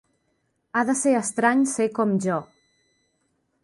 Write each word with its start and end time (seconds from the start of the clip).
Ha 0.79 0.83
de 0.89 0.95
ser 1.03 1.13
estrany 1.19 1.63
ser 1.75 1.89
com 2.01 2.19
Jo! 2.27 2.43